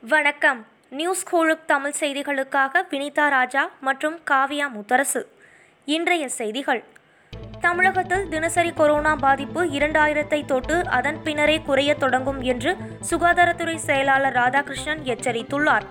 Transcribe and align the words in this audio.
வணக்கம். 0.00 0.66
நியூஸ் 0.90 1.34
கோழுக் 1.34 1.64
தமிழ் 1.66 1.92
செய்திகளுக்காக 2.00 2.82
வினிதா 2.90 3.28
ராஜா 3.28 3.70
மற்றும் 3.80 4.18
காவியா 4.30 4.64
முத்தரசு. 4.68 5.24
இன்றைய 5.84 6.28
செய்திகள். 6.28 6.84
தமிழகத்தில் 7.60 8.28
தினசரி 8.28 8.72
கொரோனா 8.72 9.16
பாதிப்பு 9.16 9.64
இரண்டாயிரத்தை 9.64 10.44
தொட்டு 10.44 10.88
அதன் 10.88 11.22
பின்னரே 11.22 11.60
குறையத் 11.60 12.00
தொடங்கும் 12.00 12.40
என்று 12.42 12.76
சுகாதாரத்துறை 13.10 13.74
செயலாளர் 13.74 14.32
ராதாகிருஷ்ணன் 14.32 15.02
எச்சரித்துள்ளார். 15.04 15.82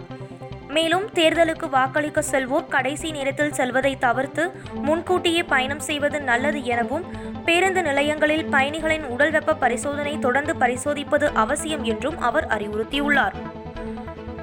மேலும் 0.68 1.10
தேர்தலுக்கு 1.14 1.70
வாக்களிக்க 1.70 2.24
செல்வோர் 2.32 2.68
கடைசி 2.68 3.12
நேரத்தில் 3.12 3.54
செல்வதை 3.54 3.98
தவிர்த்து 3.98 4.52
முன்கூட்டியே 4.74 5.44
பயணம் 5.44 5.80
செய்வது 5.80 6.22
நல்லது 6.22 6.64
எனவும் 6.64 7.06
பேருந்து 7.46 7.82
நிலையங்களில் 7.82 8.46
பயணிகளின் 8.46 9.04
உடல் 9.04 9.32
வெப்ப 9.32 9.56
பரிசோதனை 9.56 10.20
தொடர்ந்து 10.20 10.54
பரிசோதிப்பது 10.54 11.32
அவசியம் 11.34 11.84
என்றும் 11.84 12.20
அவர் 12.20 12.48
அறிவுறுத்தியுள்ளார். 12.48 13.34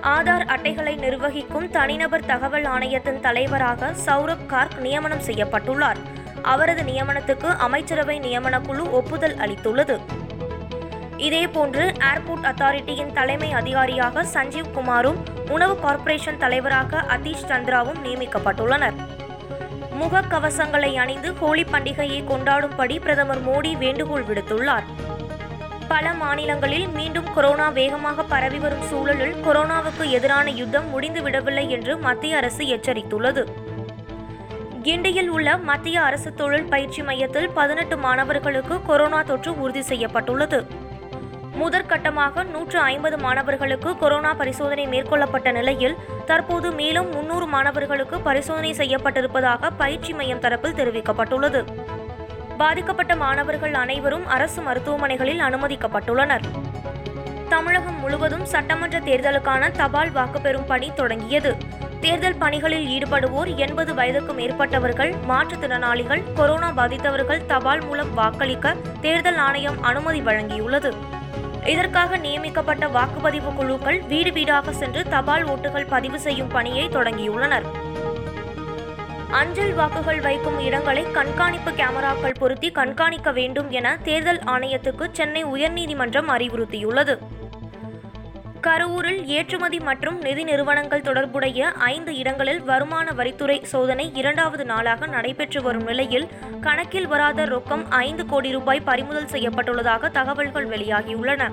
ஆதார் 0.05 0.45
அட்டைகளை 0.45 0.96
நிர்வகிக்கும் 0.96 1.70
தனிநபர் 1.70 2.27
தகவல் 2.27 2.65
ஆணையத்தின் 2.65 3.20
தலைவராக 3.20 3.92
சௌரப் 4.06 4.47
கார்க் 4.47 4.77
நியமனம் 4.78 5.23
செய்யப்பட்டுள்ளார். 5.23 5.97
அவரது 6.42 6.83
நியமனத்துக்கு 6.83 7.56
அமைச்சரவை 7.56 8.20
நியமனக்குழு 8.20 8.91
ஒப்புதல் 8.91 9.37
அளித்துள்ளது. 9.37 9.98
இதேபோன்று 11.16 11.84
ஏர்போர்ட் 11.84 12.45
அத்தாரிட்டியின் 12.45 13.12
தலைமை 13.12 13.52
அதிகாரியாக 13.52 14.23
சஞ்சீவ் 14.23 14.73
குமாரும் 14.73 15.23
உணவு 15.48 15.80
கார்ப்பரேஷன் 15.80 16.39
தலைவராக 16.39 17.05
அதீஷ் 17.09 17.47
சந்திராவும் 17.48 18.00
நியமிக்கப்பட்டுள்ளனர். 18.05 18.95
முகக்கவசங்களை 20.00 20.95
அணிந்து 20.95 21.34
ஹோலி 21.34 21.62
பண்டிகையை 21.62 22.23
கொண்டாடும்படி 22.25 23.00
பிரதமர் 23.00 23.47
மோடி 23.48 23.78
வேண்டுகோள் 23.78 24.23
விடுத்துள்ளார். 24.23 24.83
பல 25.88 26.15
மாநிலங்களில் 26.15 26.88
மீண்டும் 26.88 27.33
கொரோனா 27.33 27.69
வேகமாக 27.69 28.23
பரவி 28.23 28.59
வரும் 28.59 28.83
சூழலில் 28.83 29.34
கொரோனாவுக்கு 29.34 30.11
எதிரான 30.11 30.51
யுத்தம் 30.51 31.01
முடிந்துவிடவில்லை 31.01 31.69
என்று 31.69 31.98
மத்திய 31.98 32.37
அரசு 32.37 32.65
எச்சரித்துள்ளது. 32.65 33.45
கிண்டியில் 34.83 35.27
உள்ள 35.27 35.56
மத்திய 35.56 36.03
அரசு 36.03 36.34
தொழில் 36.34 36.64
பயிற்சி 36.64 37.03
மையத்தில் 37.03 37.50
பதினெட்டு 37.50 37.97
மாணவர்களுக்கு 37.97 38.83
கொரோனா 38.83 39.23
தொற்று 39.23 39.61
உறுதி 39.61 39.83
செய்யப்பட்டுள்ளது. 39.83 40.67
முதற்கட்டமாக 41.61 42.45
நூற்று 42.45 42.80
ஐம்பது 42.80 43.19
மாணவர்களுக்கு 43.19 43.98
கொரோனா 43.98 44.34
பரிசோதனை 44.34 44.86
மேற்கொள்ளப்பட்ட 44.86 45.53
நிலையில் 45.53 45.97
தற்போது 46.27 46.73
மேலும் 46.73 47.12
முன்னூறு 47.12 47.47
மாணவர்களுக்கு 47.47 48.20
பரிசோதனை 48.20 48.73
செய்யப்பட்டிருப்பதாக 48.73 49.70
பயிற்சி 49.77 50.12
மையம் 50.12 50.41
தரப்பில் 50.41 50.78
தெரிவிக்கப்பட்டுள்ளது. 50.80 51.83
பாதிக்கப்பட்ட 52.56 53.16
மாணவர்கள் 53.16 53.74
அனைவரும் 53.74 54.27
அரசு 54.27 54.62
மருத்துவமனைகளில் 54.62 55.41
அனுமதிக்கப்பட்டுள்ளனர். 55.41 56.44
தமிழகம் 57.48 57.98
முழுவதும் 58.00 58.44
சட்டமன்ற 58.44 59.00
தேர்தலுக்கான 59.00 59.70
தபால் 59.70 60.11
வாக்குப்பெறும் 60.11 60.66
பணி 60.66 60.92
தொடங்கியது. 60.94 61.56
தேர்தல் 62.00 62.38
பணிகளில் 62.38 62.86
ஈடுபடுவோர் 62.86 63.56
எண்பது 63.56 63.94
வயதுக்கு 63.94 64.33
மேற்பட்டவர்கள் 64.33 65.14
மாற்றுத்திறனாளிகள் 65.28 66.22
கொரோனா 66.34 66.70
பாதித்தவர்கள் 66.70 67.46
தபால் 67.46 67.84
மூலம் 67.84 68.14
வாக்களிக்க 68.14 68.74
தேர்தல் 69.00 69.36
ஆணையம் 69.36 69.83
அனுமதி 69.83 70.20
வழங்கியுள்ளது. 70.20 70.92
இதற்காக 71.64 72.16
நியமிக்கப்பட்ட 72.16 72.86
வாக்குப்பதிவு 72.86 73.55
குழுக்கள் 73.55 74.00
வீடு 74.00 74.33
வீடாக 74.33 74.72
சென்று 74.72 75.08
தபால் 75.08 75.44
ஓட்டுகள் 75.44 75.86
பதிவு 75.89 76.20
செய்யும் 76.20 76.48
பணியை 76.48 76.89
தொடங்கியுள்ளனர். 76.89 77.62
அஞ்சல் 79.30 79.72
வாக்குகள் 79.72 80.20
வைக்கும் 80.20 80.58
இடங்களை 80.58 81.11
கண்காணிப்பு 81.11 81.70
கேமராக்கள் 81.70 82.39
பொருத்தி 82.39 82.70
கண்காணிக்க 82.70 83.33
வேண்டும் 83.33 83.70
என 83.70 83.97
தேர்தல் 84.03 84.39
ஆணையத்துக்கு 84.39 85.08
சென்னை 85.12 85.44
உயர்நீதிமன்றம் 85.44 86.28
அறிவுறுத்தியுள்ளது. 86.28 87.19
கரூரில் 88.61 89.25
ஏற்றுமதி 89.25 89.80
மற்றும் 89.80 90.20
நிதி 90.20 90.45
நிறுவனங்கள் 90.45 91.00
தொடர்புடைய 91.00 91.72
ஐந்து 91.72 92.17
இடங்களில் 92.17 92.61
வருமான 92.61 93.12
வரித்துறை 93.12 93.62
சோதனை 93.62 94.11
இரண்டாவது 94.14 94.64
நாளாக 94.64 95.06
நடைபெற்று 95.06 95.62
வரும் 95.62 95.84
நிலையில் 95.84 96.28
கணக்கில் 96.61 97.06
வராத 97.06 97.46
ரொக்கம் 97.46 97.85
ஐந்து 97.89 98.27
கோடி 98.27 98.51
ரூபாய் 98.51 98.80
பறிமுதல் 98.80 99.30
செய்யப்பட்டுள்ளதாக 99.33 100.11
தகவல்கள் 100.11 100.68
வெளியாகியுள்ளன. 100.68 101.51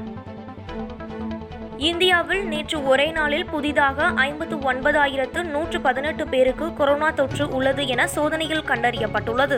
இந்தியாவில் 1.81 2.43
நேற்று 2.45 2.85
ஒரே 2.85 3.11
நாளில் 3.11 3.45
புதிதாக 3.45 4.03
ஐம்பத்து 4.03 4.55
ஒன்பதாயிரத்து 4.55 5.43
நூற்று 5.43 5.81
பதினெட்டு 5.81 6.27
பேருக்கு 6.27 6.73
கொரோனா 6.73 7.09
தொற்று 7.09 7.49
உள்ளது 7.49 7.87
என 7.87 8.07
சோதனையில் 8.07 8.63
கண்டறியப்பட்டுள்ளது. 8.63 9.57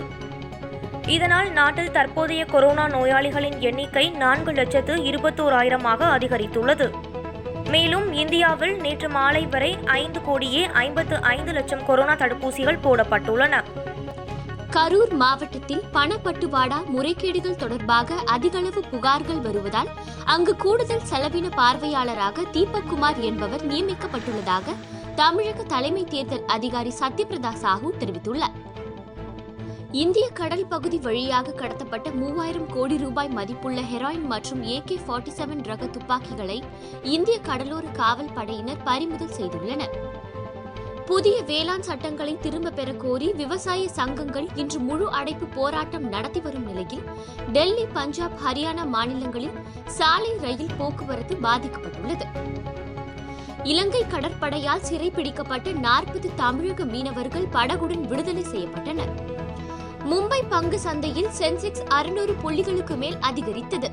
இதனால் 1.07 1.51
நாட்டில் 1.51 1.91
தற்போதைய 1.91 2.45
கொரோனா 2.45 2.87
நோயாளிகளின் 2.87 3.59
எண்ணிக்கை 3.59 4.09
நான்கு 4.09 4.51
லட்சத்து 4.51 4.95
இருபத்தோராயிரமாக 4.95 6.01
அதிகரித்துள்ளது. 6.17 6.87
மேலும் 7.69 8.13
இந்தியாவில் 8.13 8.75
நேற்று 8.77 9.09
மாலை 9.09 9.45
வரை 9.45 9.77
ஐந்து 9.85 10.21
கோடியே 10.21 10.69
ஐம்பத்து 10.73 11.21
ஐந்து 11.21 11.51
லட்சம் 11.51 11.85
கொரோனா 11.85 12.13
தடுப்பூசிகள் 12.13 12.83
போடப்பட்டுள்ளன. 12.83 13.63
கரூர் 14.75 15.11
மாவட்டத்தில் 15.13 15.83
பணப்பட்டுவாடா 15.93 16.77
முறைகேடுகள் 16.93 17.55
தொடர்பாக 17.55 18.15
அதிகளவு 18.25 18.81
புகார்கள் 18.91 19.41
வருவதால் 19.41 19.89
அங்கு 20.25 20.53
கூடுதல் 20.55 21.05
செலவின 21.09 21.47
பார்வையாளராக 21.55 22.45
தீபக்குமார் 22.51 23.19
என்பவர் 23.21 23.65
நியமிக்கப்பட்டுள்ளதாக 23.67 24.75
தமிழக 25.15 25.63
தலைமை 25.63 26.03
தேர்தல் 26.03 26.45
அதிகாரி 26.45 26.93
சத்யபிரதா 26.99 27.51
சாஹூ 27.63 27.91
தெரிவித்துள்ளார். 27.99 28.57
இந்திய 29.91 30.27
கடல் 30.33 30.65
பகுதி 30.65 30.97
வழியாக 30.97 31.51
கடத்தப்பட்ட 31.51 32.13
மூவாயிரம் 32.13 32.69
கோடி 32.69 32.97
ரூபாய் 32.97 33.29
மதிப்புள்ள 33.29 33.81
ஹெராயின் 33.81 34.27
மற்றும் 34.33 34.63
ஏகே 34.63 34.97
ஃபார்ட்டி 35.07 35.33
செவன் 35.37 35.63
ரக 35.63 35.85
துப்பாக்கிகளை 35.87 36.63
இந்திய 37.03 37.37
கடலோர 37.39 37.85
காவல் 38.01 38.33
படையினர் 38.33 38.83
பறிமுதல் 38.83 39.35
செய்துள்ளனர். 39.37 39.95
புதிய 41.07 41.41
வேளாண் 41.41 41.85
சட்டங்களை 41.87 42.37
திரும்ப 42.41 42.69
பெற 42.69 42.91
கோரி 42.93 43.27
விவசாய 43.33 43.89
சங்கங்கள் 43.89 44.47
இன்று 44.55 44.79
முழு 44.79 45.05
அடைப்பு 45.09 45.45
போராட்டம் 45.45 46.05
நடத்தி 46.09 46.39
வரும் 46.39 46.65
நிலையில் 46.65 47.03
டெல்லி 47.51 47.85
பஞ்சாப் 47.93 48.37
ஹரியானா 48.45 48.85
மாநிலங்களில் 48.85 49.57
சாலை 49.85 50.31
ரயில் 50.37 50.75
போக்குவரத்து 50.77 51.35
பாதிக்கப்பட்டுள்ளது. 51.35 52.27
இலங்கை 53.63 54.03
கடற்படையால் 54.07 54.87
சிறைப்பிடிக்கப்பட்ட 54.89 55.71
நாற்பது 55.71 56.29
தமிழக 56.35 56.85
மீனவர்கள் 56.85 57.51
படகுடன் 57.51 58.07
விடுதலை 58.07 58.43
செய்யப்பட்டனர். 58.43 59.13
மும்பை 60.09 60.41
பங்கு 60.49 60.79
சந்தையில் 60.79 61.29
சென்செக்ஸ் 61.39 61.85
அறுநூறு 61.87 62.35
புள்ளிகளுக்கு 62.43 62.95
மேல் 62.95 63.17
அதிகரித்தது. 63.19 63.89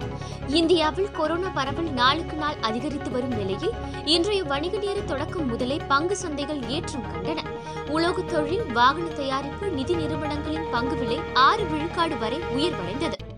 இந்தியாவில் 0.47 1.11
கொரோனா 1.11 1.49
பரவல் 1.49 1.93
நாளுக்கு 1.93 2.37
நாள் 2.37 2.55
அதிகரித்து 2.61 3.11
வரும் 3.11 3.37
நிலையில் 3.37 3.73
இன்றைய 4.05 4.45
வணிக 4.45 4.77
நேர 4.77 5.01
தொடக்கம் 5.01 5.47
முதலே 5.47 5.81
பங்கு 5.89 6.17
சந்தைகள் 6.23 6.69
ஏற்றம் 6.69 7.05
கண்டன. 7.05 7.39
உலோகத் 7.87 8.29
தொழில் 8.29 8.73
வாகன 8.73 9.05
தயாரிப்பு 9.05 9.67
நிதி 9.67 9.95
நிறுவனங்களின் 9.95 10.71
பங்கு 10.71 10.97
விலை 10.97 11.19
ஆறு 11.35 11.65
விழுக்காடு 11.65 12.19
வரை 12.19 12.39
உயர்வடைந்தது. 12.39 13.30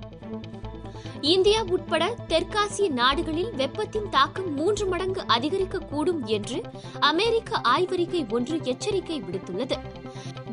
இந்தியா 1.23 1.63
உட்பட 1.69 2.17
தெற்காசிய 2.29 2.89
நாடுகளில் 2.89 3.51
வெப்பத்தின் 3.57 4.09
தாக்கம் 4.11 4.55
மூன்று 4.55 4.87
மடங்கு 4.87 5.25
அதிகரிக்கக்கூடும் 5.29 6.25
என்று 6.25 6.63
அமெரிக்க 7.01 7.61
ஆய்வறிக்கை 7.77 8.33
ஒன்று 8.33 8.61
எச்சரிக்கை 8.63 9.23
விடுத்துள்ளது. 9.23 9.77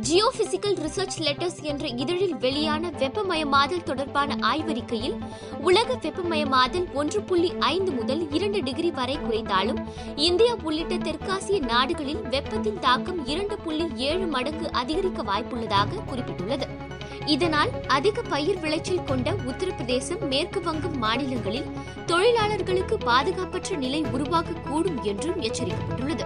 ஜியோபிசிக்கல் 0.02 0.78
ரிசர்ச் 0.86 1.18
லெட்டர்ஸ் 1.20 1.62
என்ற 1.62 1.88
இதழில் 1.88 2.36
வெளியான 2.36 2.90
வெப்பமயமாதல் 2.90 3.84
தொடர்பான 3.84 4.36
ஆய்வறிக்கையில் 4.36 5.18
உலக 5.62 5.94
வெப்பமயமாதல் 5.94 6.94
ஒன்று 6.94 7.22
புள்ளி 7.22 7.54
ஐந்து 7.60 7.92
முதல் 7.92 8.32
இரண்டு 8.32 8.64
டிகிரி 8.64 8.92
வரை 8.92 9.18
குறைந்தாலும் 9.18 9.88
இந்தியா 10.16 10.56
உள்ளிட்ட 10.64 10.96
தெற்காசிய 10.96 11.60
நாடுகளில் 11.60 12.22
வெப்பத்தின் 12.22 12.80
தாக்கம் 12.80 13.26
இரண்டு 13.26 13.58
புள்ளி 13.58 13.88
ஏழு 13.96 14.26
மடங்கு 14.26 14.72
அதிகரிக்க 14.72 15.24
வாய்ப்புள்ளதாக 15.24 16.04
குறிப்பிட்டுள்ளது. 16.12 16.89
இதனால் 17.26 17.70
அதிக 17.88 18.22
பயிர் 18.22 18.60
விளைச்சல் 18.60 19.04
கொண்ட 19.04 19.32
உத்தரப்பிரதேசம் 19.32 20.28
மேற்கு 20.28 20.62
வங்கம் 20.62 20.98
மாநிலங்களில் 20.98 21.66
தொழிலாளர்களுக்கு 22.06 22.98
பாதுகாப்பற்ற 22.98 23.76
நிலை 23.76 24.02
உருவாகக்கூடும் 24.02 25.02
என்றும் 25.02 25.42
எச்சரிக்கப்பட்டுள்ளது. 25.42 26.24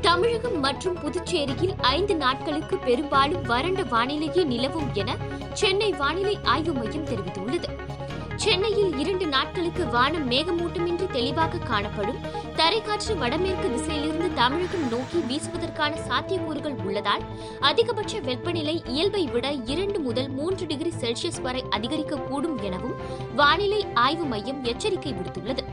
தமிழகம் 0.00 0.60
மற்றும் 0.60 0.98
புதுச்சேரியில் 1.00 1.74
ஐந்து 1.78 2.16
நாட்களுக்கு 2.16 2.78
பெரும்பாலும் 2.78 3.42
வறண்ட 3.42 3.82
வானிலையே 3.82 4.44
நிலவும் 4.44 4.94
என 4.94 5.16
சென்னை 5.52 5.92
வானிலை 5.92 6.38
ஆய்வு 6.42 6.72
மையம் 6.72 7.06
தெரிவித்துள்ளது. 7.06 7.94
சென்னையில் 8.36 8.98
இரண்டு 8.98 9.26
நாட்களுக்கு 9.26 9.86
வானம் 9.86 10.30
மேகமூட்டமின்றி 10.30 11.06
தெளிவாக 11.10 11.58
காணப்படும். 11.58 12.18
தரைக்காற்று 12.56 13.16
வடமேற்கு 13.16 13.68
திசையிலிருந்து 13.68 14.32
தமிழகம் 14.34 14.88
நோக்கி 14.88 15.18
வீசுவதற்கான 15.18 15.92
சாத்தியக்கூறுகள் 16.08 16.84
உள்ளதால் 16.84 17.22
அதிகபட்ச 17.60 18.20
வெப்பநிலை 18.20 18.82
இயல்பை 18.86 19.26
விட 19.26 19.52
இரண்டு 19.52 20.00
முதல் 20.00 20.28
மூன்று 20.28 20.66
டிகிரி 20.66 20.92
செல்சியஸ் 21.00 21.40
வரை 21.40 21.64
அதிகரிக்கக்கூடும் 21.70 22.62
எனவும் 22.62 22.94
வானிலை 23.36 23.86
ஆய்வு 23.94 24.24
மையம் 24.24 24.64
எச்சரிக்கை 24.64 25.14
விடுத்துள்ளது. 25.14 25.64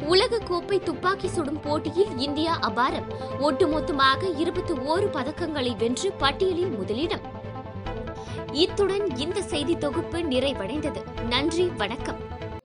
உலக 0.00 0.38
கோப்பை 0.38 0.78
துப்பாக்கி 0.78 1.28
சுடும் 1.28 1.60
போட்டியில் 1.60 2.18
இந்தியா 2.18 2.58
அபாரம். 2.60 3.08
ஒட்டுமொத்தமாக 3.40 4.38
இருபத்தி 4.38 4.72
ஓரு 4.72 5.08
பதக்கங்களை 5.12 5.76
வென்று 5.76 6.12
பட்டியலில் 6.12 6.76
முதலிடம். 6.76 7.32
இத்துடன் 8.52 9.16
இந்த 9.16 9.42
செய்தி 9.42 9.78
தொகுப்பு 9.78 10.18
நிறைவடைந்தது. 10.18 11.13
நன்றி 11.28 11.68
வணக்கம். 11.68 12.33